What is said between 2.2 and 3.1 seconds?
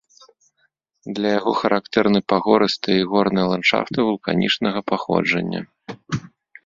пагорыстыя і